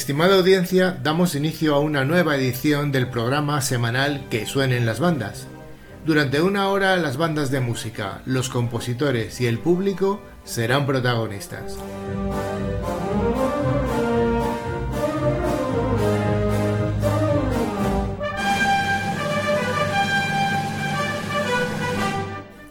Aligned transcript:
Estimada 0.00 0.36
audiencia, 0.36 0.98
damos 1.02 1.34
inicio 1.34 1.74
a 1.74 1.78
una 1.78 2.06
nueva 2.06 2.34
edición 2.34 2.90
del 2.90 3.10
programa 3.10 3.60
semanal 3.60 4.24
Que 4.30 4.46
suenen 4.46 4.86
las 4.86 4.98
bandas. 4.98 5.46
Durante 6.06 6.40
una 6.40 6.70
hora 6.70 6.96
las 6.96 7.18
bandas 7.18 7.50
de 7.50 7.60
música, 7.60 8.22
los 8.24 8.48
compositores 8.48 9.42
y 9.42 9.46
el 9.46 9.58
público 9.58 10.22
serán 10.42 10.86
protagonistas. 10.86 11.76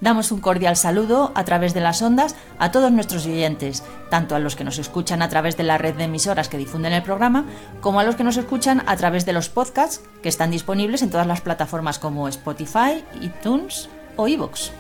Damos 0.02 0.32
un 0.32 0.40
cordial 0.40 0.78
saludo 0.78 1.32
a 1.36 1.44
través 1.44 1.74
de 1.74 1.82
las 1.82 2.02
ondas 2.02 2.36
a 2.58 2.72
todos 2.72 2.92
nuestros 2.92 3.26
oyentes, 3.26 3.84
tanto 4.10 4.36
a 4.36 4.40
los 4.40 4.56
que 4.56 4.64
nos 4.64 4.78
escuchan 4.78 5.22
a 5.22 5.30
través 5.30 5.58
de 5.58 5.64
la 5.64 5.78
red 5.78 5.96
de 5.96 6.06
emisoras 6.06 6.48
que 6.48 6.58
difunden 6.58 6.94
el 6.94 7.04
programa, 7.04 7.46
como 7.82 8.00
a 8.00 8.04
los 8.04 8.16
que 8.16 8.24
nos 8.24 8.38
escuchan 8.38 8.84
a 8.86 8.96
través 8.96 9.26
de 9.26 9.34
los 9.34 9.50
podcasts 9.50 10.02
que 10.24 10.30
están 10.30 10.52
disponibles 10.52 11.02
en 11.02 11.10
todas 11.10 11.28
las 11.28 11.42
plataformas 11.42 12.00
como 12.00 12.28
Spotify, 12.30 13.04
iTunes 13.22 13.90
o 14.16 14.28
iVoox. 14.28 14.72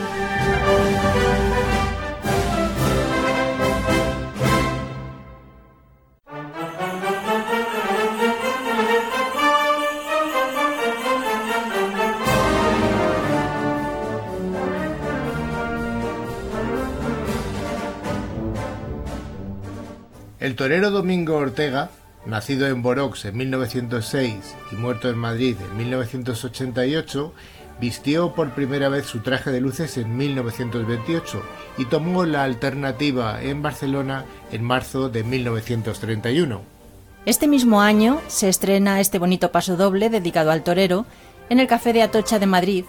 El 20.56 20.60
torero 20.60 20.90
Domingo 20.90 21.36
Ortega, 21.36 21.90
nacido 22.26 22.66
en 22.68 22.82
Borox 22.82 23.26
en 23.26 23.36
1906 23.36 24.56
y 24.72 24.76
muerto 24.76 25.10
en 25.10 25.18
Madrid 25.18 25.58
en 25.60 25.76
1988, 25.76 27.34
vistió 27.82 28.34
por 28.34 28.52
primera 28.52 28.88
vez 28.88 29.06
su 29.06 29.20
traje 29.20 29.52
de 29.52 29.60
luces 29.60 29.98
en 29.98 30.16
1928 30.16 31.44
y 31.78 31.84
tomó 31.88 32.24
la 32.24 32.46
alternativa 32.46 33.44
en 33.44 33.62
Barcelona 33.62 34.24
en 34.54 34.64
marzo 34.64 35.10
de 35.10 35.26
1931. 35.26 36.62
Este 37.26 37.50
mismo 37.50 37.82
año 37.82 38.22
se 38.30 38.48
estrena 38.48 39.02
este 39.02 39.20
bonito 39.20 39.52
paso 39.52 39.76
doble 39.76 40.10
dedicado 40.10 40.52
al 40.52 40.64
torero 40.64 41.06
en 41.50 41.60
el 41.60 41.68
Café 41.68 41.92
de 41.92 42.04
Atocha 42.04 42.40
de 42.40 42.46
Madrid. 42.46 42.86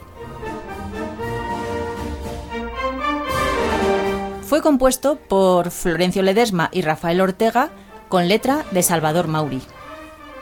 Fue 4.57 4.63
compuesto 4.63 5.17
por 5.17 5.71
Florencio 5.71 6.23
Ledesma 6.23 6.71
y 6.73 6.81
Rafael 6.81 7.21
Ortega 7.21 7.69
con 8.09 8.27
letra 8.27 8.65
de 8.71 8.83
Salvador 8.83 9.29
Mauri. 9.29 9.61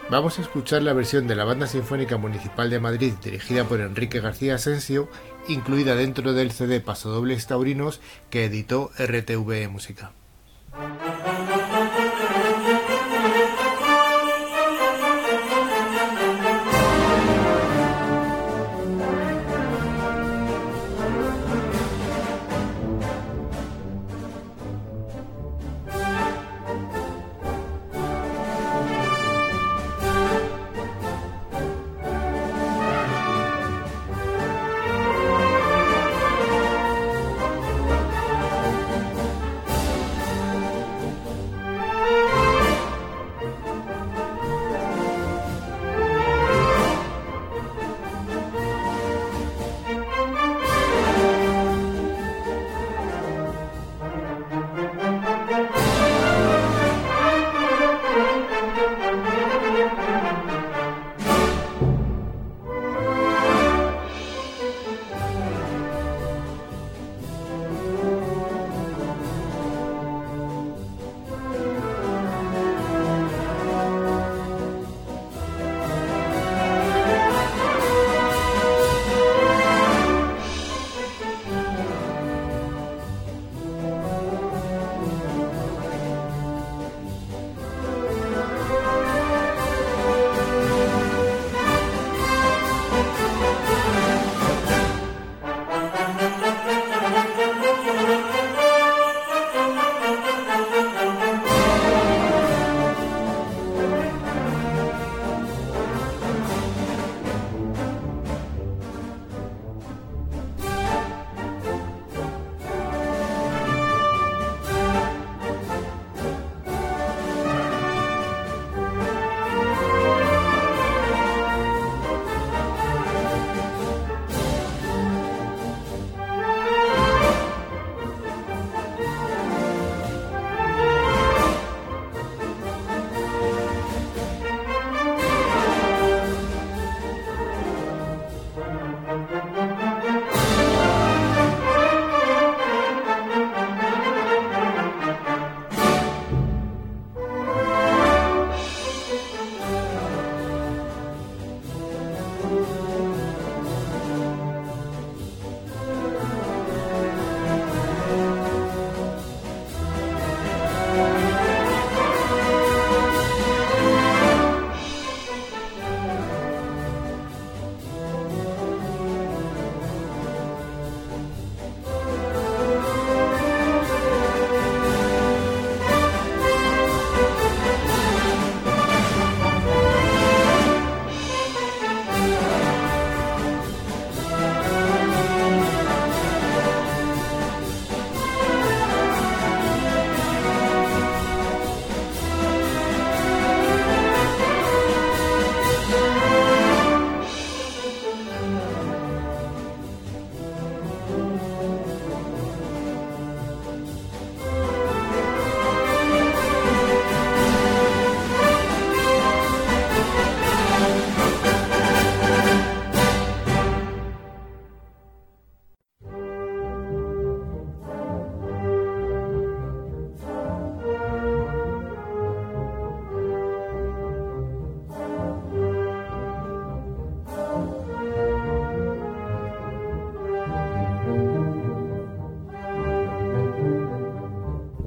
Vamos 0.08 0.38
a 0.38 0.42
escuchar 0.42 0.82
la 0.82 0.92
versión 0.92 1.26
de 1.26 1.34
la 1.34 1.42
Banda 1.42 1.66
Sinfónica 1.66 2.16
Municipal 2.16 2.70
de 2.70 2.78
Madrid 2.78 3.14
dirigida 3.24 3.64
por 3.64 3.80
Enrique 3.80 4.20
García 4.20 4.54
Asensio, 4.54 5.08
incluida 5.48 5.96
dentro 5.96 6.32
del 6.32 6.52
CD 6.52 6.80
Pasodobles 6.80 7.48
Taurinos 7.48 8.00
que 8.30 8.44
editó 8.44 8.92
RTV 8.96 9.68
Música. 9.68 10.12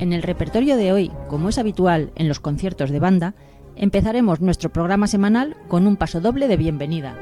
En 0.07 0.13
el 0.13 0.23
repertorio 0.23 0.77
de 0.77 0.93
hoy, 0.93 1.11
como 1.27 1.49
es 1.49 1.57
habitual 1.57 2.13
en 2.15 2.29
los 2.29 2.39
conciertos 2.39 2.91
de 2.91 3.01
banda, 3.01 3.35
empezaremos 3.75 4.39
nuestro 4.39 4.71
programa 4.71 5.05
semanal 5.05 5.57
con 5.67 5.85
un 5.85 5.97
paso 5.97 6.21
doble 6.21 6.47
de 6.47 6.55
bienvenida. 6.55 7.19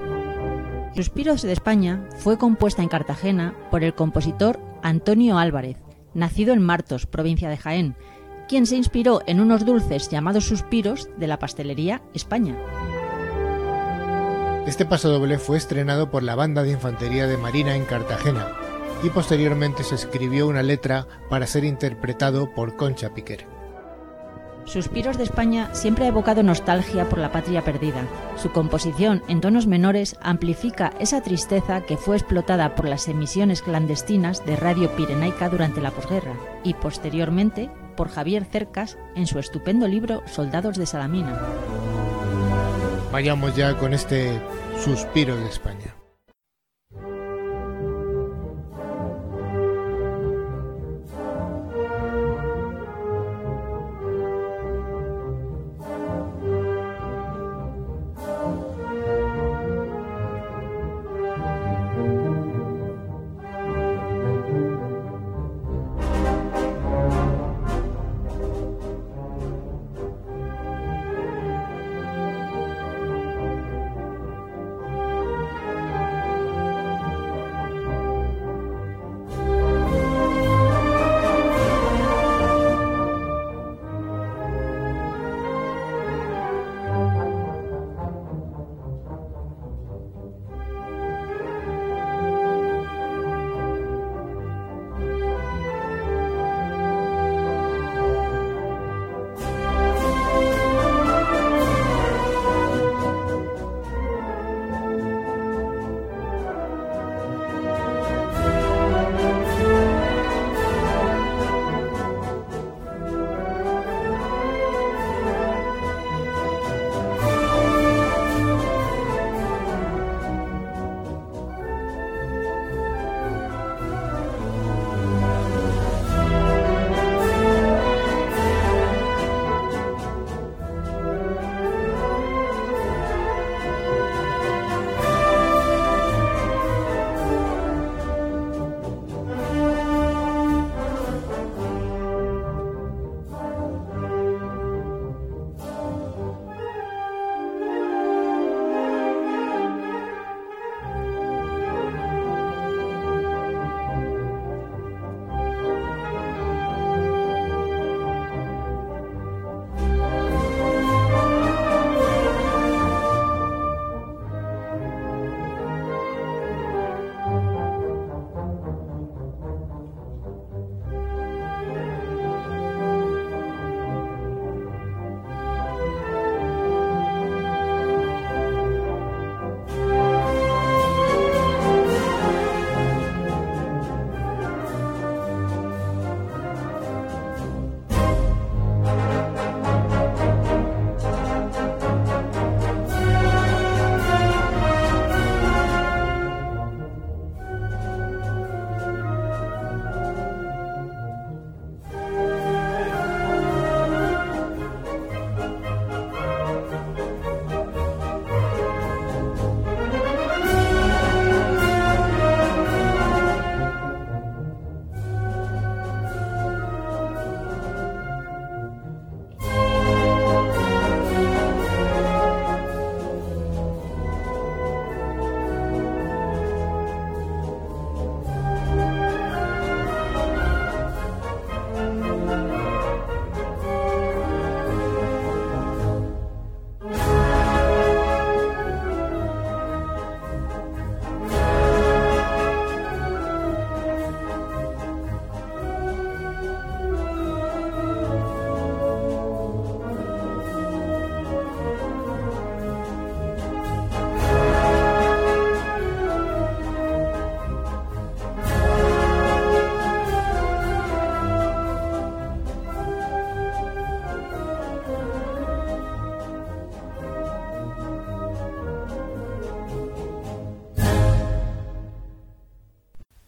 Suspiros 0.95 1.41
de 1.41 1.51
España 1.51 2.07
fue 2.17 2.37
compuesta 2.37 2.83
en 2.83 2.89
Cartagena 2.89 3.55
por 3.71 3.83
el 3.83 3.95
compositor 3.95 4.59
Antonio 4.83 5.39
Álvarez, 5.39 5.77
nacido 6.13 6.53
en 6.53 6.61
Martos, 6.61 7.07
provincia 7.07 7.49
de 7.49 7.57
Jaén, 7.57 7.95
quien 8.47 8.67
se 8.67 8.75
inspiró 8.75 9.21
en 9.25 9.39
unos 9.39 9.65
dulces 9.65 10.07
llamados 10.11 10.45
suspiros 10.45 11.09
de 11.17 11.25
la 11.25 11.39
pastelería 11.39 12.03
España. 12.13 12.55
Este 14.67 14.85
paso 14.85 15.09
doble 15.09 15.39
fue 15.39 15.57
estrenado 15.57 16.11
por 16.11 16.21
la 16.21 16.35
Banda 16.35 16.61
de 16.61 16.73
Infantería 16.73 17.25
de 17.25 17.37
Marina 17.37 17.75
en 17.75 17.85
Cartagena 17.85 18.45
y 19.03 19.09
posteriormente 19.09 19.83
se 19.83 19.95
escribió 19.95 20.47
una 20.47 20.63
letra 20.63 21.07
para 21.29 21.47
ser 21.47 21.63
interpretado 21.63 22.53
por 22.53 22.75
Concha 22.75 23.13
Piquer. 23.13 23.45
Suspiros 24.65 25.17
de 25.17 25.23
España 25.23 25.69
siempre 25.73 26.05
ha 26.05 26.07
evocado 26.07 26.41
nostalgia 26.41 27.07
por 27.07 27.19
la 27.19 27.31
patria 27.31 27.61
perdida. 27.61 28.07
Su 28.35 28.51
composición 28.51 29.21
en 29.27 29.39
tonos 29.39 29.67
menores 29.67 30.15
amplifica 30.21 30.91
esa 30.99 31.21
tristeza 31.21 31.81
que 31.81 31.97
fue 31.97 32.17
explotada 32.17 32.73
por 32.73 32.87
las 32.87 33.07
emisiones 33.07 33.61
clandestinas 33.61 34.43
de 34.43 34.55
Radio 34.55 34.89
Pirenaica 34.95 35.49
durante 35.49 35.81
la 35.81 35.91
posguerra 35.91 36.33
y 36.63 36.73
posteriormente 36.73 37.69
por 37.95 38.09
Javier 38.09 38.43
Cercas 38.43 38.97
en 39.15 39.27
su 39.27 39.37
estupendo 39.37 39.87
libro 39.87 40.23
Soldados 40.25 40.77
de 40.77 40.87
Salamina. 40.87 41.39
Vayamos 43.11 43.55
ya 43.55 43.77
con 43.77 43.93
este 43.93 44.41
Suspiro 44.83 45.37
de 45.37 45.47
España. 45.47 45.94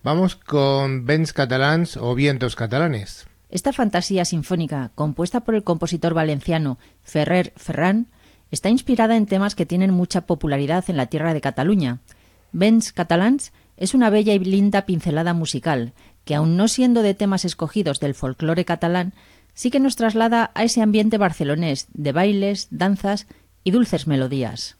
Vamos 0.08 0.38
con 0.38 1.06
Vents 1.06 1.34
Catalans 1.34 1.98
o 1.98 2.16
Vientos 2.16 2.56
Catalanes. 2.56 3.28
Esta 3.50 3.74
fantasía 3.74 4.24
sinfónica, 4.24 4.92
compuesta 4.96 5.42
por 5.42 5.54
el 5.54 5.66
compositor 5.66 6.14
valenciano 6.14 6.80
Ferrer 7.04 7.52
Ferran, 7.58 8.08
está 8.50 8.70
inspirada 8.70 9.18
en 9.18 9.26
temas 9.26 9.54
que 9.54 9.66
tienen 9.66 9.92
mucha 9.92 10.22
popularidad 10.22 10.86
en 10.88 10.96
la 10.96 11.08
tierra 11.08 11.34
de 11.34 11.42
Cataluña. 11.42 12.00
Vents 12.54 12.94
Catalans 12.94 13.52
es 13.76 13.94
una 13.94 14.10
bella 14.10 14.34
y 14.34 14.40
linda 14.40 14.86
pincelada 14.86 15.34
musical 15.34 15.92
que, 16.24 16.36
aun 16.36 16.56
no 16.56 16.70
siendo 16.70 17.02
de 17.02 17.14
temas 17.14 17.44
escogidos 17.44 18.00
del 18.00 18.16
folclore 18.16 18.64
catalán, 18.64 19.14
sí 19.54 19.72
que 19.72 19.82
nos 19.82 19.98
traslada 19.98 20.52
a 20.56 20.64
ese 20.64 20.82
ambiente 20.82 21.18
barcelonés 21.18 21.88
de 21.94 22.14
bailes, 22.14 22.70
danzas 22.72 23.28
y 23.66 23.72
dulces 23.72 24.08
melodías. 24.08 24.77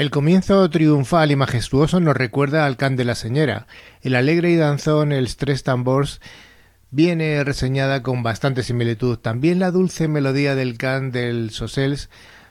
El 0.00 0.10
comienzo 0.10 0.70
triunfal 0.70 1.30
y 1.30 1.36
majestuoso 1.36 2.00
nos 2.00 2.16
recuerda 2.16 2.64
al 2.64 2.78
can 2.78 2.96
de 2.96 3.04
la 3.04 3.14
señora. 3.14 3.66
El 4.00 4.14
alegre 4.14 4.50
y 4.50 4.56
danzón, 4.56 5.12
el 5.12 5.36
tres 5.36 5.62
tambors, 5.62 6.22
viene 6.90 7.44
reseñada 7.44 8.02
con 8.02 8.22
bastante 8.22 8.62
similitud. 8.62 9.18
También 9.18 9.58
la 9.58 9.70
dulce 9.70 10.08
melodía 10.08 10.54
del 10.54 10.78
can 10.78 11.12
del 11.12 11.50
Sosels 11.50 12.08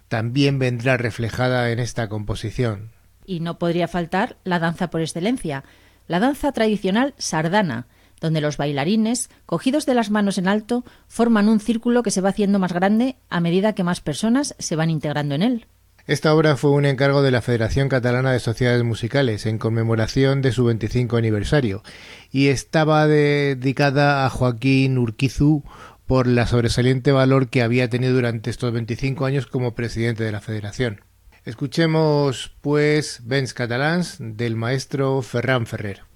también 0.09 0.59
vendrá 0.59 0.97
reflejada 0.97 1.71
en 1.71 1.79
esta 1.79 2.07
composición. 2.07 2.91
Y 3.25 3.39
no 3.39 3.57
podría 3.57 3.87
faltar 3.87 4.37
la 4.43 4.59
danza 4.59 4.91
por 4.91 5.01
excelencia, 5.01 5.63
la 6.07 6.19
danza 6.19 6.51
tradicional 6.51 7.15
sardana, 7.17 7.87
donde 8.21 8.41
los 8.41 8.57
bailarines, 8.57 9.31
cogidos 9.47 9.87
de 9.87 9.95
las 9.95 10.11
manos 10.11 10.37
en 10.37 10.47
alto, 10.47 10.85
forman 11.07 11.49
un 11.49 11.59
círculo 11.59 12.03
que 12.03 12.11
se 12.11 12.21
va 12.21 12.29
haciendo 12.29 12.59
más 12.59 12.73
grande 12.73 13.15
a 13.27 13.39
medida 13.39 13.73
que 13.73 13.83
más 13.83 14.01
personas 14.01 14.53
se 14.59 14.75
van 14.75 14.91
integrando 14.91 15.33
en 15.33 15.41
él. 15.41 15.65
Esta 16.09 16.33
obra 16.33 16.57
fue 16.57 16.71
un 16.71 16.85
encargo 16.85 17.21
de 17.21 17.29
la 17.29 17.43
Federación 17.43 17.87
Catalana 17.87 18.31
de 18.31 18.39
Sociedades 18.39 18.83
Musicales 18.83 19.45
en 19.45 19.59
conmemoración 19.59 20.41
de 20.41 20.51
su 20.51 20.65
25 20.65 21.17
aniversario 21.17 21.83
y 22.31 22.47
estaba 22.47 23.05
dedicada 23.05 24.25
a 24.25 24.29
Joaquín 24.31 24.97
Urquizu 24.97 25.63
por 26.07 26.25
la 26.25 26.47
sobresaliente 26.47 27.11
valor 27.11 27.49
que 27.49 27.61
había 27.61 27.91
tenido 27.91 28.15
durante 28.15 28.49
estos 28.49 28.73
25 28.73 29.23
años 29.23 29.45
como 29.45 29.75
presidente 29.75 30.23
de 30.23 30.31
la 30.31 30.41
Federación. 30.41 31.01
Escuchemos, 31.45 32.55
pues, 32.61 33.21
Vents 33.25 33.53
Catalans 33.53 34.17
del 34.19 34.55
maestro 34.55 35.21
Ferran 35.21 35.67
Ferrer. 35.67 36.08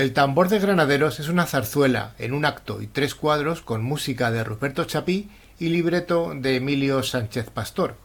El 0.00 0.14
tambor 0.14 0.48
de 0.48 0.58
granaderos 0.58 1.20
es 1.20 1.28
una 1.28 1.44
zarzuela 1.44 2.14
en 2.18 2.32
un 2.32 2.46
acto 2.46 2.80
y 2.80 2.86
tres 2.86 3.14
cuadros 3.14 3.60
con 3.60 3.84
música 3.84 4.30
de 4.30 4.42
Ruperto 4.42 4.86
Chapí 4.86 5.28
y 5.58 5.68
libreto 5.68 6.32
de 6.34 6.56
Emilio 6.56 7.02
Sánchez 7.02 7.50
Pastor. 7.50 7.96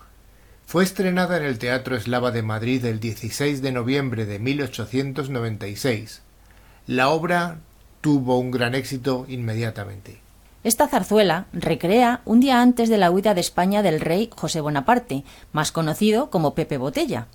Fue 0.66 0.84
estrenada 0.84 1.38
en 1.38 1.44
el 1.44 1.58
Teatro 1.58 1.96
Eslava 1.96 2.32
de 2.32 2.42
Madrid 2.42 2.84
el 2.84 3.00
16 3.00 3.62
de 3.62 3.72
noviembre 3.72 4.26
de 4.26 4.40
1896. 4.40 6.22
La 6.86 7.08
obra 7.08 7.60
tuvo 8.02 8.40
un 8.40 8.52
gran 8.52 8.76
éxito 8.76 9.26
inmediatamente. 9.30 10.20
Esta 10.66 10.90
zarzuela 10.90 11.46
recrea 11.54 12.20
un 12.26 12.42
día 12.42 12.62
antes 12.62 12.90
de 12.90 12.98
la 12.98 13.10
huida 13.10 13.34
de 13.34 13.40
España 13.40 13.82
del 13.84 14.02
rey 14.02 14.30
José 14.36 14.60
Bonaparte, 14.60 15.24
más 15.54 15.72
conocido 15.72 16.30
como 16.30 16.56
Pepe 16.56 16.78
Botella. 16.78 17.28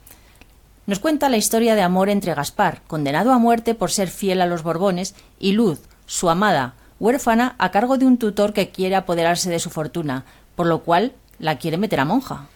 Nos 0.90 0.98
cuenta 0.98 1.28
la 1.28 1.36
historia 1.36 1.76
de 1.76 1.82
amor 1.82 2.08
entre 2.08 2.34
Gaspar, 2.34 2.82
condenado 2.88 3.30
a 3.30 3.38
muerte 3.38 3.76
por 3.76 3.92
ser 3.92 4.08
fiel 4.08 4.40
a 4.40 4.46
los 4.46 4.64
Borbones, 4.64 5.14
y 5.38 5.52
Luz, 5.52 5.78
su 6.06 6.28
amada, 6.28 6.74
huérfana 6.98 7.54
a 7.58 7.70
cargo 7.70 7.96
de 7.96 8.06
un 8.06 8.18
tutor 8.18 8.52
que 8.52 8.70
quiere 8.70 8.96
apoderarse 8.96 9.48
de 9.50 9.60
su 9.60 9.70
fortuna, 9.70 10.24
por 10.56 10.66
lo 10.66 10.80
cual 10.80 11.12
la 11.38 11.58
quiere 11.58 11.76
meter 11.76 12.00
a 12.00 12.04
monja. 12.04 12.48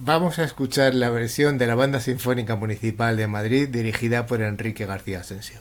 Vamos 0.00 0.40
a 0.40 0.42
escuchar 0.42 0.94
la 0.96 1.10
versión 1.10 1.58
de 1.58 1.68
la 1.68 1.76
Banda 1.76 2.00
Sinfónica 2.00 2.56
Municipal 2.56 3.16
de 3.16 3.28
Madrid 3.28 3.68
dirigida 3.68 4.26
por 4.26 4.42
Enrique 4.42 4.84
García 4.84 5.20
Asensio. 5.20 5.60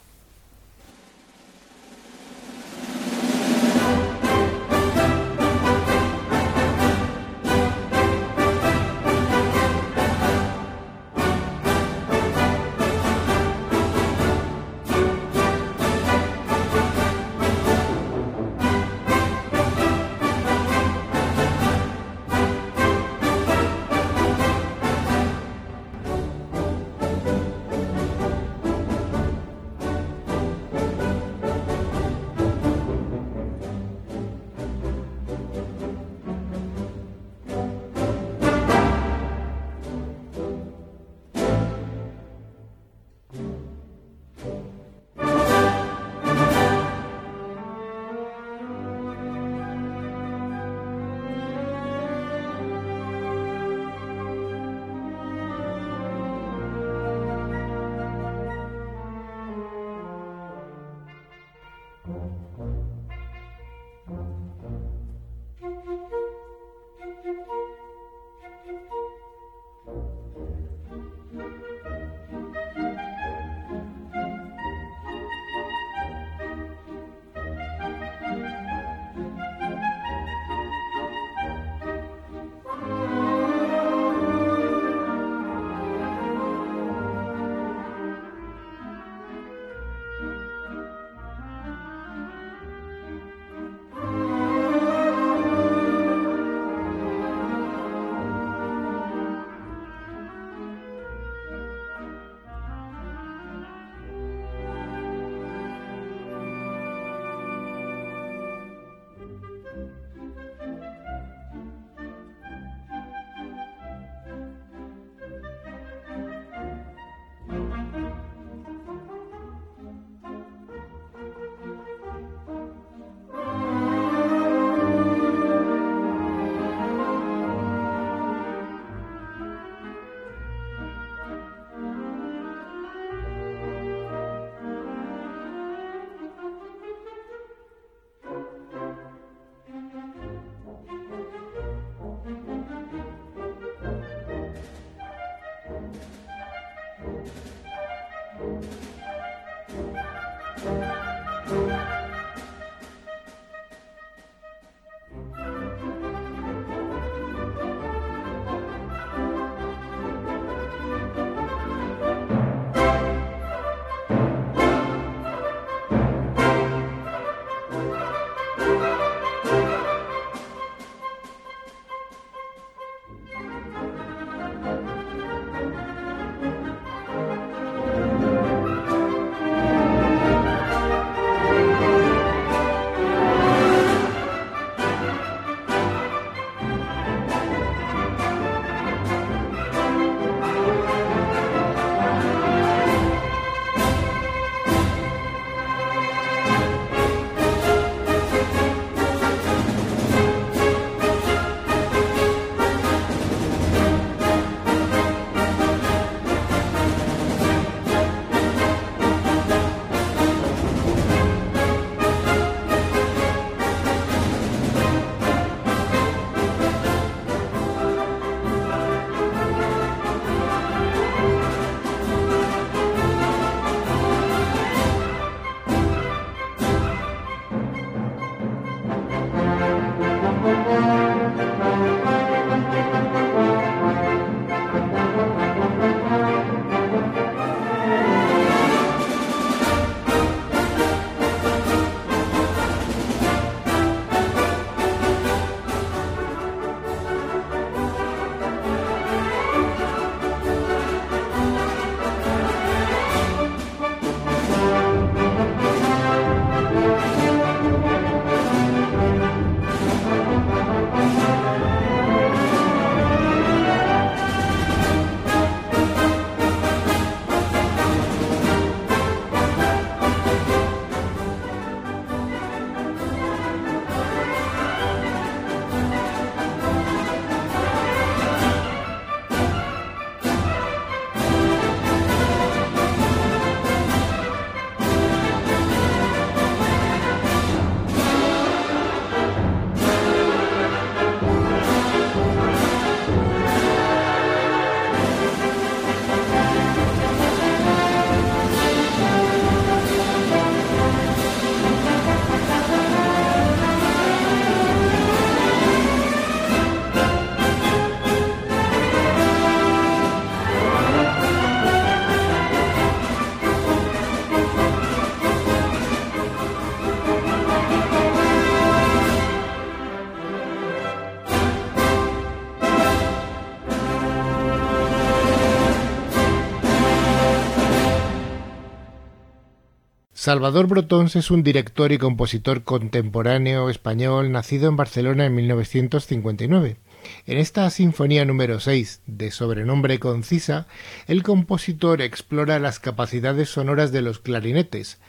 Salvador 330.29 330.67
Brotons 330.67 331.15
es 331.15 331.31
un 331.31 331.41
director 331.41 331.91
y 331.91 331.97
compositor 331.97 332.63
contemporáneo 332.63 333.67
español 333.67 334.31
nacido 334.31 334.69
en 334.69 334.75
Barcelona 334.75 335.25
en 335.25 335.33
1959. 335.33 336.77
En 337.25 337.37
esta 337.39 337.67
Sinfonía 337.71 338.25
número 338.25 338.59
6, 338.59 339.01
de 339.07 339.31
sobrenombre 339.31 339.97
concisa, 339.97 340.67
el 341.07 341.23
compositor 341.23 342.03
explora 342.03 342.59
las 342.59 342.77
capacidades 342.77 343.49
sonoras 343.49 343.91
de 343.91 344.03
los 344.03 344.19
clarinetes, 344.19 344.99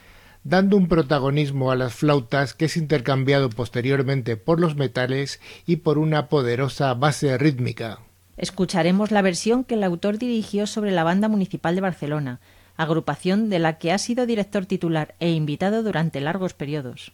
dando 0.43 0.75
un 0.75 0.87
protagonismo 0.87 1.69
a 1.69 1.75
las 1.75 1.93
flautas 1.93 2.55
que 2.55 2.65
es 2.65 2.75
intercambiado 2.75 3.51
posteriormente 3.51 4.37
por 4.37 4.59
los 4.59 4.75
metales 4.75 5.39
y 5.67 5.75
por 5.75 5.99
una 5.99 6.29
poderosa 6.29 6.95
base 6.95 7.37
rítmica. 7.37 7.99
Escucharemos 8.37 9.11
la 9.11 9.21
versión 9.21 9.65
que 9.65 9.75
el 9.75 9.83
autor 9.83 10.17
dirigió 10.17 10.65
sobre 10.65 10.89
la 10.89 11.03
Banda 11.03 11.27
Municipal 11.27 11.75
de 11.75 11.81
Barcelona, 11.81 12.39
agrupación 12.81 13.49
de 13.49 13.59
la 13.59 13.77
que 13.77 13.91
ha 13.91 13.97
sido 13.97 14.25
director 14.25 14.65
titular 14.65 15.15
e 15.19 15.31
invitado 15.31 15.83
durante 15.83 16.21
largos 16.21 16.53
periodos. 16.53 17.13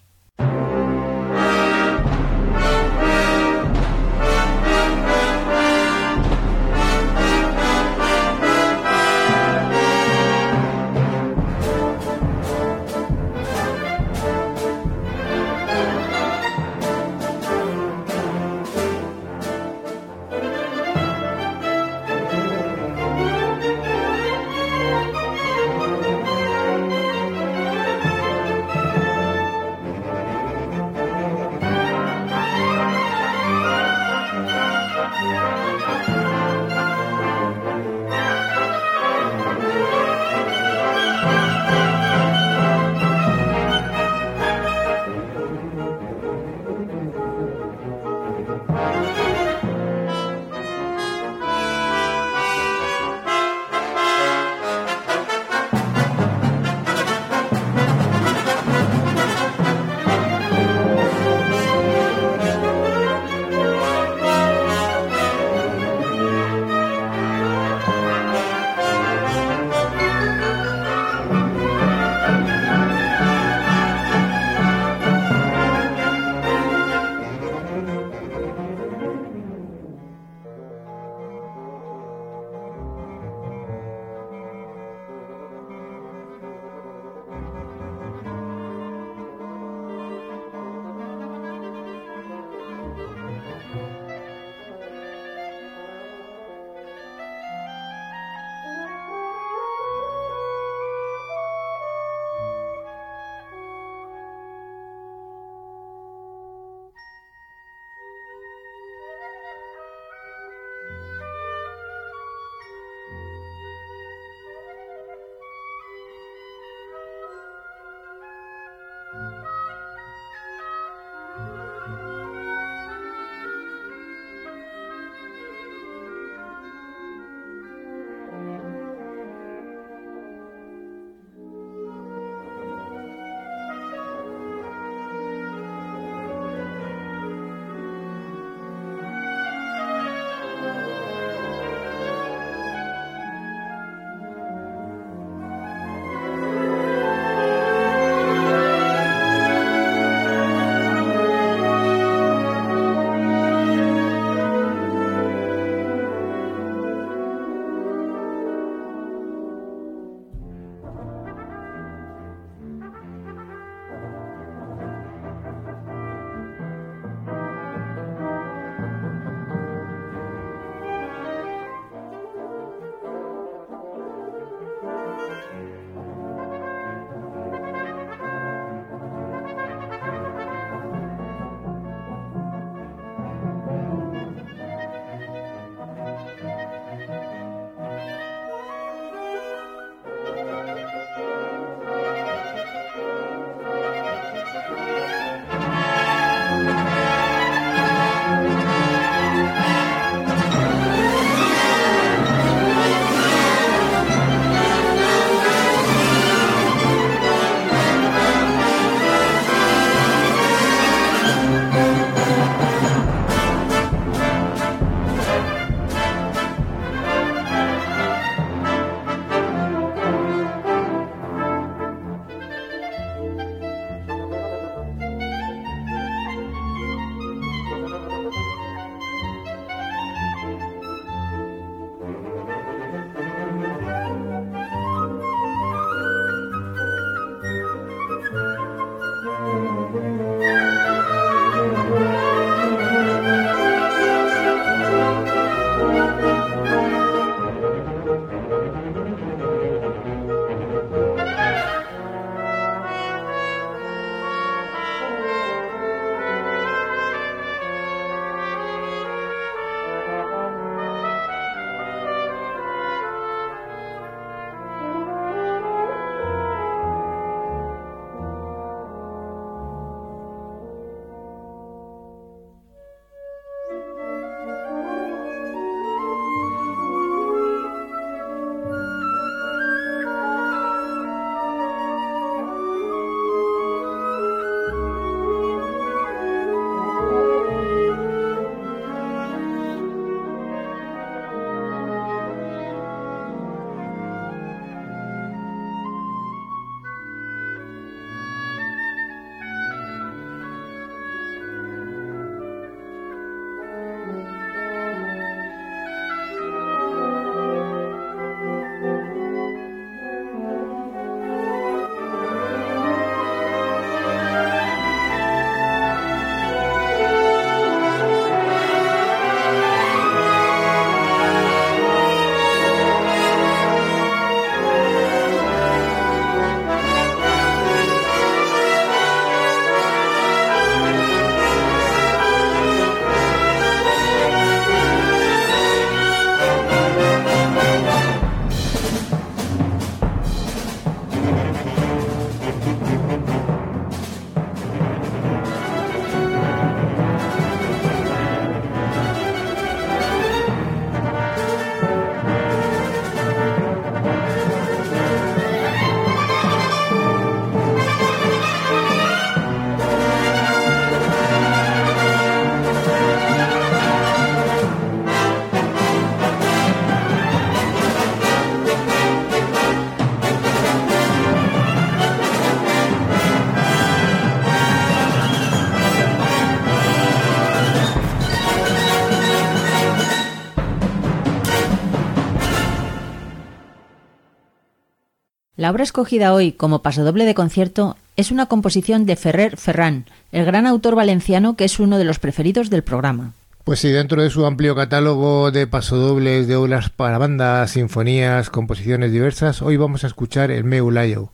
La 385.68 385.72
obra 385.72 385.84
escogida 385.84 386.34
hoy 386.34 386.54
como 386.54 386.82
pasodoble 386.82 387.26
de 387.26 387.36
concierto 387.36 387.98
es 388.16 388.32
una 388.32 388.46
composición 388.46 389.06
de 389.06 389.18
Ferrer 389.18 389.58
Ferran, 389.58 390.06
el 390.32 390.46
gran 390.46 390.66
autor 390.66 390.96
valenciano 390.96 391.58
que 391.58 391.66
es 391.66 391.82
uno 391.82 391.98
de 391.98 392.06
los 392.06 392.20
preferidos 392.20 392.70
del 392.70 392.84
programa. 392.84 393.34
Pues 393.66 393.82
sí, 393.82 393.90
dentro 393.90 394.24
de 394.24 394.30
su 394.30 394.46
amplio 394.46 394.78
catálogo 394.78 395.52
de 395.52 395.68
pasodobles, 395.68 396.48
de 396.48 396.56
obras 396.56 396.90
para 396.90 397.18
bandas, 397.18 397.72
sinfonías, 397.72 398.50
composiciones 398.50 399.12
diversas, 399.12 399.62
hoy 399.62 399.76
vamos 399.76 400.06
a 400.06 400.08
escuchar 400.08 400.52
el 400.52 400.64
Meulayo. 400.64 401.32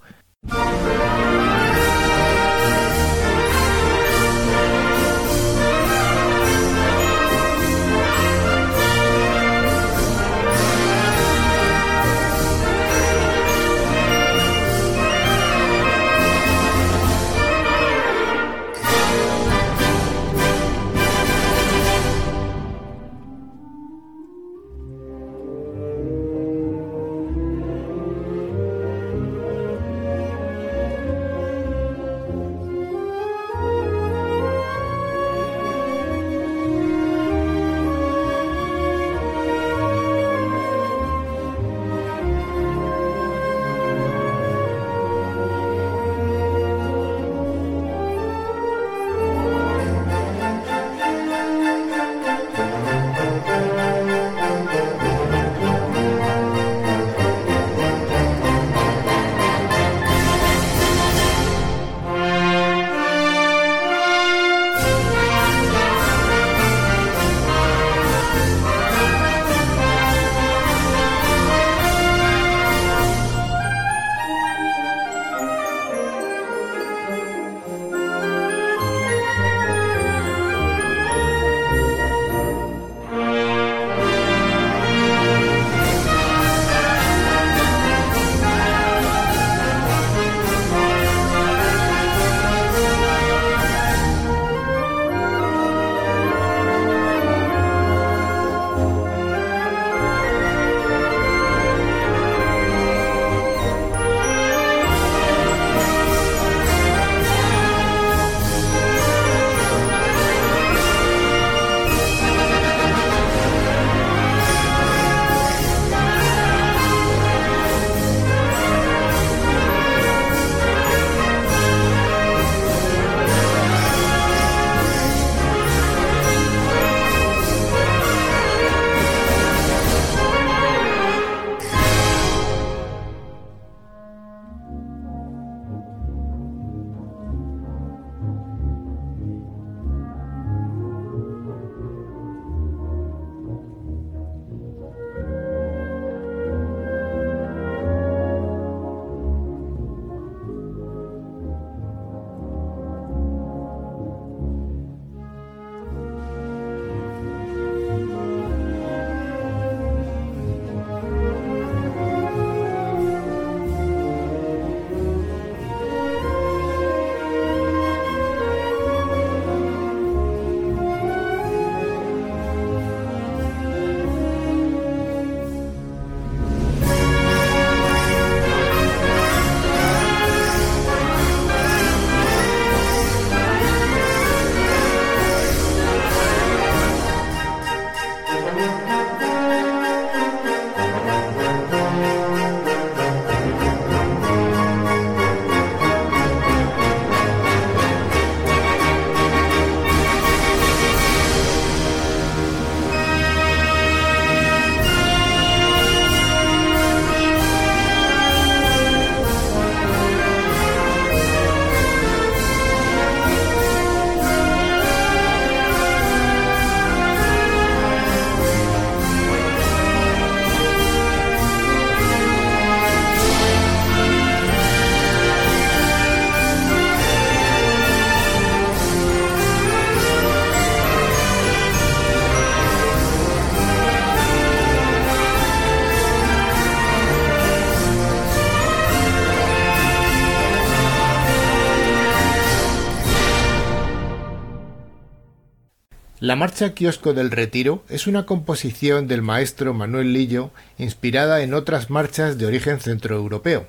La 246.34 246.38
marcha 246.38 246.73
Kiosco 246.73 247.13
del 247.13 247.29
Retiro 247.29 247.84
es 247.89 248.07
una 248.07 248.25
composición 248.25 249.07
del 249.07 249.21
maestro 249.21 249.75
Manuel 249.75 250.13
Lillo 250.13 250.49
inspirada 250.79 251.43
en 251.43 251.53
otras 251.53 251.91
marchas 251.91 252.39
de 252.39 252.47
origen 252.47 252.79
centroeuropeo. 252.79 253.67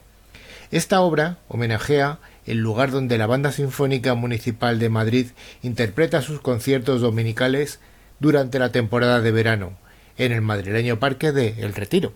Esta 0.70 1.02
obra 1.02 1.36
homenajea 1.48 2.20
el 2.46 2.60
lugar 2.60 2.90
donde 2.90 3.18
la 3.18 3.26
Banda 3.26 3.52
Sinfónica 3.52 4.14
Municipal 4.14 4.78
de 4.78 4.88
Madrid 4.88 5.26
interpreta 5.62 6.22
sus 6.22 6.40
conciertos 6.40 7.02
dominicales 7.02 7.80
durante 8.18 8.58
la 8.58 8.72
temporada 8.72 9.20
de 9.20 9.30
verano, 9.30 9.76
en 10.16 10.32
el 10.32 10.40
madrileño 10.40 10.98
Parque 10.98 11.32
de 11.32 11.62
El 11.62 11.74
Retiro. 11.74 12.14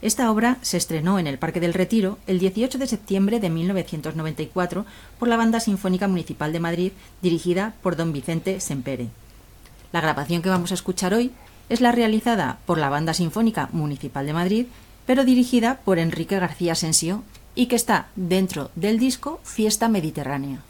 Esta 0.00 0.30
obra 0.30 0.58
se 0.62 0.76
estrenó 0.76 1.18
en 1.18 1.26
el 1.26 1.38
Parque 1.38 1.60
del 1.60 1.74
Retiro 1.74 2.18
el 2.26 2.38
18 2.38 2.78
de 2.78 2.86
septiembre 2.86 3.40
de 3.40 3.50
1994 3.50 4.86
por 5.18 5.28
la 5.28 5.36
Banda 5.36 5.60
Sinfónica 5.60 6.06
Municipal 6.06 6.52
de 6.52 6.60
Madrid, 6.60 6.92
dirigida 7.20 7.74
por 7.82 7.96
don 7.96 8.12
Vicente 8.12 8.60
Sempere. 8.60 9.08
La 9.92 10.00
grabación 10.00 10.42
que 10.42 10.50
vamos 10.50 10.70
a 10.70 10.74
escuchar 10.74 11.14
hoy 11.14 11.32
es 11.68 11.80
la 11.80 11.92
realizada 11.92 12.58
por 12.64 12.78
la 12.78 12.88
Banda 12.88 13.14
Sinfónica 13.14 13.68
Municipal 13.72 14.24
de 14.26 14.32
Madrid 14.32 14.66
pero 15.08 15.24
dirigida 15.24 15.80
por 15.86 15.98
Enrique 15.98 16.38
García 16.38 16.74
Sensio 16.74 17.24
y 17.54 17.68
que 17.68 17.76
está 17.76 18.08
dentro 18.14 18.70
del 18.74 18.98
disco 18.98 19.40
Fiesta 19.42 19.88
Mediterránea. 19.88 20.60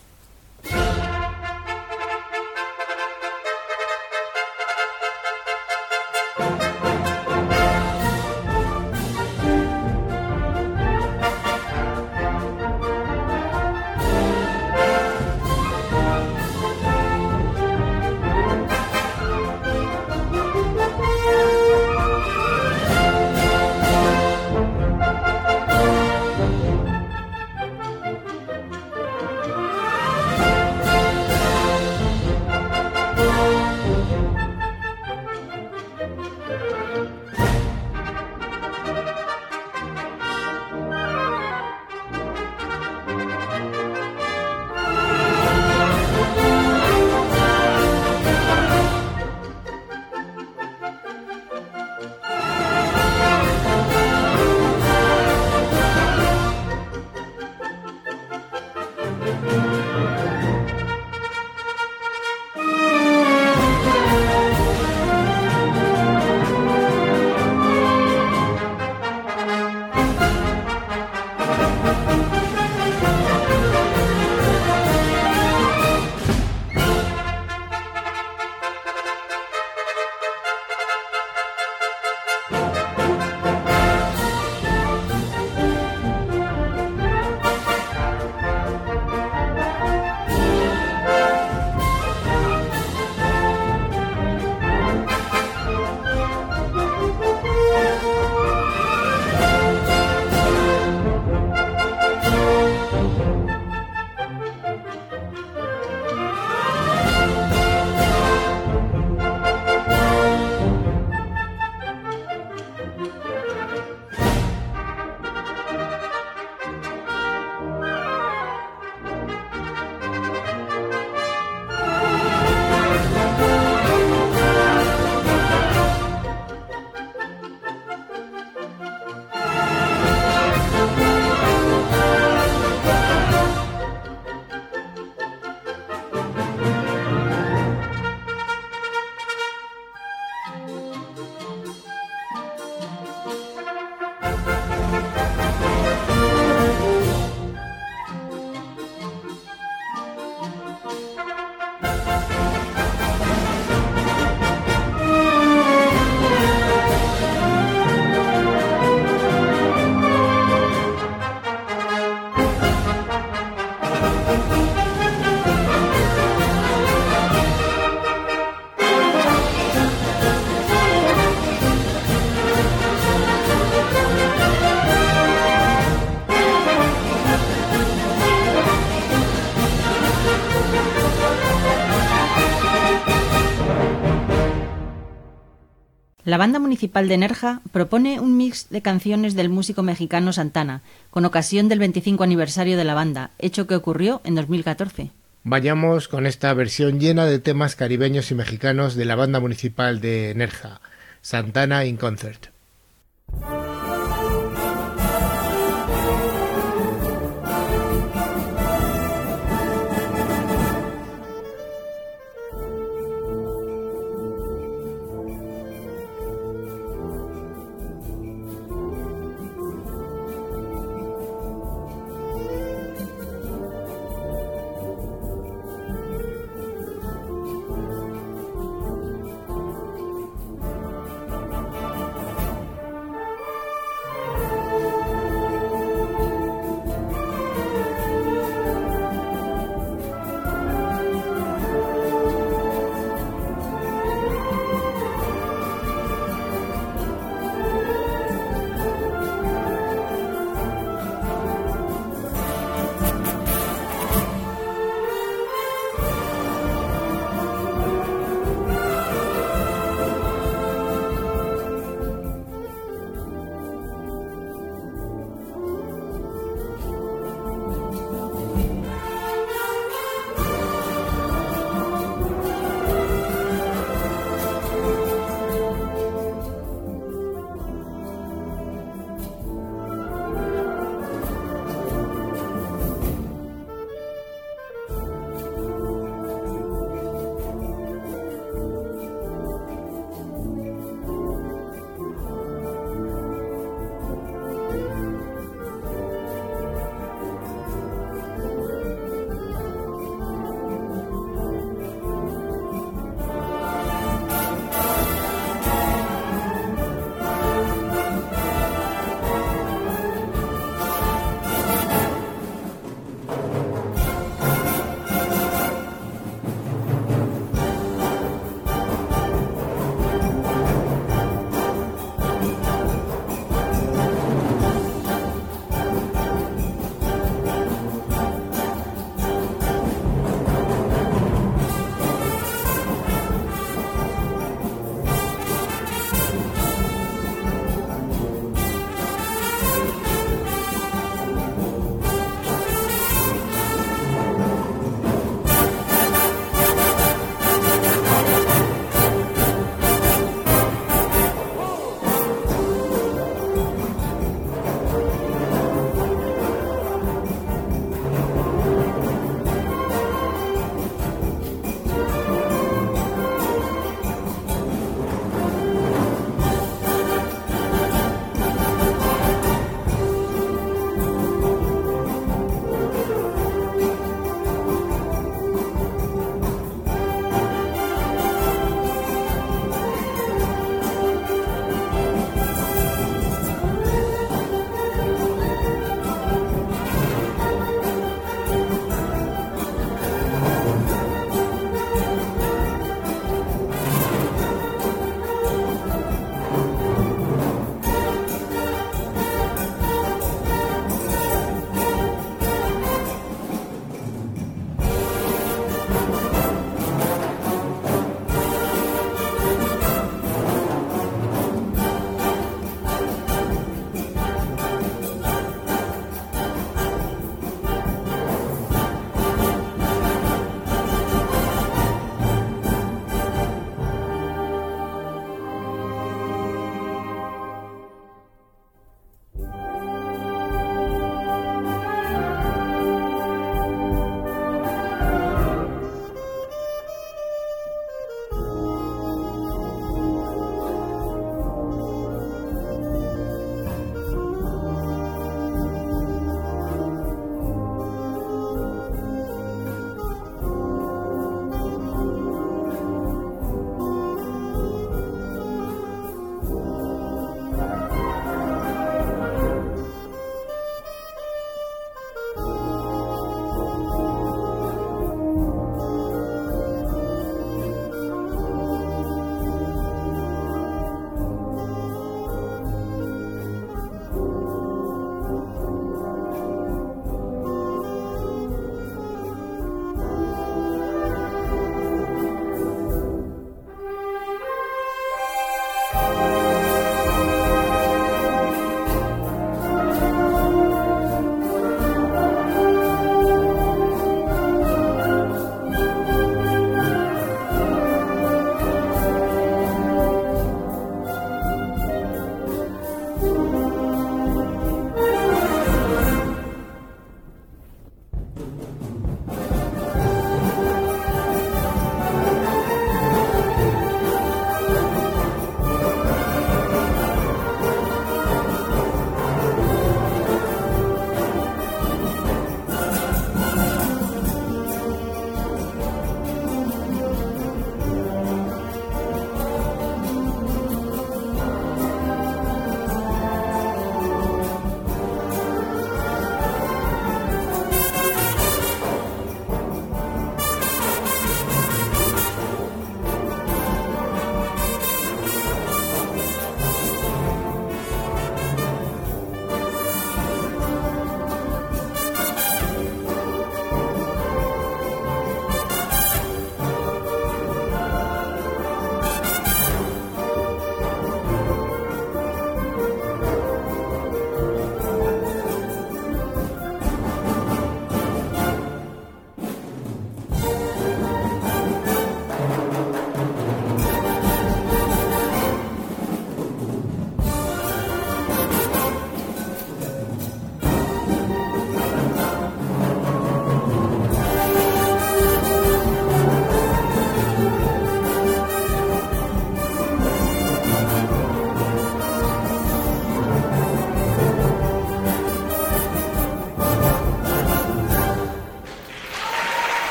La 186.29 186.37
banda 186.37 186.59
municipal 186.59 187.09
de 187.09 187.17
Nerja 187.17 187.63
propone 187.73 188.21
un 188.21 188.37
mix 188.37 188.69
de 188.69 188.83
canciones 188.83 189.35
del 189.35 189.49
músico 189.49 189.83
mexicano 189.83 190.35
Santana, 190.35 190.83
con 191.09 191.25
ocasión 191.25 191.71
del 191.71 191.79
25 191.79 192.23
aniversario 192.23 192.77
de 192.77 192.85
la 192.85 192.93
banda, 192.93 193.31
hecho 193.39 193.67
que 193.67 193.75
ocurrió 193.75 194.21
en 194.25 194.35
2014. 194.35 195.11
Vayamos 195.45 196.07
con 196.07 196.27
esta 196.27 196.53
versión 196.53 197.01
llena 197.01 197.25
de 197.25 197.39
temas 197.39 197.77
caribeños 197.77 198.31
y 198.31 198.35
mexicanos 198.35 198.95
de 198.95 199.07
la 199.07 199.17
banda 199.17 199.41
municipal 199.41 200.03
de 200.03 200.35
Nerja, 200.37 200.83
Santana 201.23 201.87
in 201.87 201.97
Concert. 201.97 202.49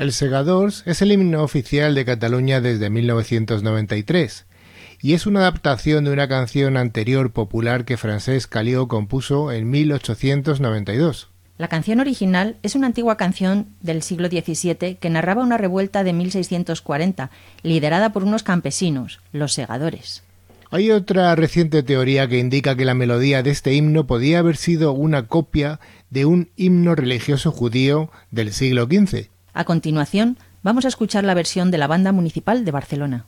El 0.00 0.12
Segadors 0.12 0.82
es 0.86 1.02
el 1.02 1.12
himno 1.12 1.42
oficial 1.42 1.94
de 1.94 2.06
Cataluña 2.06 2.62
desde 2.62 2.88
1993 2.88 4.46
y 5.02 5.12
es 5.12 5.26
una 5.26 5.40
adaptación 5.40 6.06
de 6.06 6.10
una 6.10 6.26
canción 6.26 6.78
anterior 6.78 7.32
popular 7.32 7.84
que 7.84 7.98
Francesc 7.98 8.50
Calió 8.50 8.88
compuso 8.88 9.52
en 9.52 9.68
1892. 9.68 11.28
La 11.58 11.68
canción 11.68 12.00
original 12.00 12.56
es 12.62 12.76
una 12.76 12.86
antigua 12.86 13.18
canción 13.18 13.66
del 13.82 14.00
siglo 14.00 14.28
XVII 14.28 14.94
que 14.94 15.10
narraba 15.10 15.42
una 15.42 15.58
revuelta 15.58 16.02
de 16.02 16.14
1640, 16.14 17.30
liderada 17.62 18.10
por 18.10 18.24
unos 18.24 18.42
campesinos, 18.42 19.20
los 19.32 19.52
segadores. 19.52 20.22
Hay 20.70 20.92
otra 20.92 21.34
reciente 21.34 21.82
teoría 21.82 22.26
que 22.26 22.38
indica 22.38 22.74
que 22.74 22.86
la 22.86 22.94
melodía 22.94 23.42
de 23.42 23.50
este 23.50 23.74
himno 23.74 24.06
podía 24.06 24.38
haber 24.38 24.56
sido 24.56 24.92
una 24.92 25.26
copia 25.26 25.78
de 26.08 26.24
un 26.24 26.48
himno 26.56 26.94
religioso 26.94 27.52
judío 27.52 28.10
del 28.30 28.54
siglo 28.54 28.86
XV. 28.86 29.28
A 29.60 29.64
continuación, 29.64 30.38
vamos 30.62 30.86
a 30.86 30.88
escuchar 30.88 31.22
la 31.24 31.34
versión 31.34 31.70
de 31.70 31.76
la 31.76 31.86
Banda 31.86 32.12
Municipal 32.12 32.64
de 32.64 32.70
Barcelona. 32.70 33.26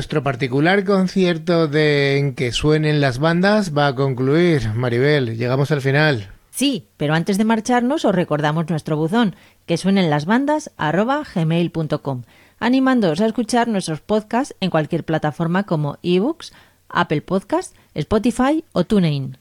Nuestro 0.00 0.22
particular 0.22 0.82
concierto 0.84 1.68
de 1.68 2.16
En 2.16 2.34
que 2.34 2.52
suenen 2.52 3.02
las 3.02 3.18
bandas 3.18 3.76
va 3.76 3.86
a 3.86 3.94
concluir. 3.94 4.70
Maribel, 4.72 5.36
llegamos 5.36 5.70
al 5.72 5.82
final. 5.82 6.30
Sí, 6.50 6.88
pero 6.96 7.12
antes 7.12 7.36
de 7.36 7.44
marcharnos 7.44 8.06
os 8.06 8.14
recordamos 8.14 8.70
nuestro 8.70 8.96
buzón, 8.96 9.36
que 9.66 9.76
suenen 9.76 10.08
las 10.08 10.24
bandas 10.24 10.70
gmail.com, 10.78 12.22
animándoos 12.58 13.20
a 13.20 13.26
escuchar 13.26 13.68
nuestros 13.68 14.00
podcasts 14.00 14.56
en 14.60 14.70
cualquier 14.70 15.04
plataforma 15.04 15.64
como 15.64 15.98
eBooks, 16.02 16.54
Apple 16.88 17.20
Podcasts, 17.20 17.74
Spotify 17.92 18.64
o 18.72 18.84
TuneIn. 18.84 19.36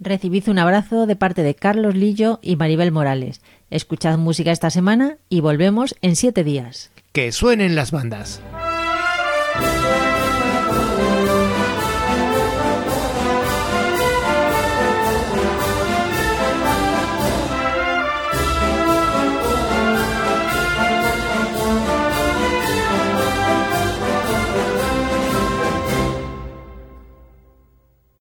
Recibid 0.00 0.48
un 0.48 0.58
abrazo 0.58 1.06
de 1.06 1.16
parte 1.16 1.42
de 1.42 1.54
Carlos 1.54 1.96
Lillo 1.96 2.38
y 2.40 2.56
Maribel 2.56 2.92
Morales. 2.92 3.42
Escuchad 3.70 4.16
música 4.16 4.52
esta 4.52 4.70
semana 4.70 5.16
y 5.28 5.40
volvemos 5.40 5.96
en 6.02 6.14
siete 6.14 6.44
días. 6.44 6.92
Que 7.12 7.32
suenen 7.32 7.74
las 7.74 7.90
bandas. 7.90 8.40